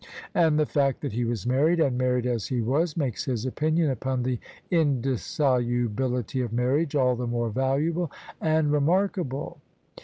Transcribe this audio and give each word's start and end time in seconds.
"And 0.33 0.57
the 0.57 0.65
fact 0.65 1.01
that 1.01 1.11
he 1.13 1.25
was 1.25 1.45
married— 1.45 1.77
^and 1.79 1.93
married 1.93 2.25
as 2.25 2.47
he 2.47 2.59
was— 2.59 2.95
^makes 2.95 3.23
his 3.25 3.45
opinion 3.45 3.91
upon 3.91 4.23
the 4.23 4.39
indissolubility 4.71 6.41
of 6.41 6.51
marriage 6.51 6.95
all 6.95 7.15
the 7.15 7.27
more 7.27 7.51
valuable— 7.51 8.11
^and 8.41 8.71
remarkable. 8.71 9.59